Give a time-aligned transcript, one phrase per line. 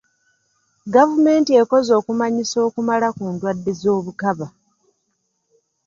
[0.95, 4.47] Gavumenti ekoze okumanyisa okumala ku ndwadde z'obukaba.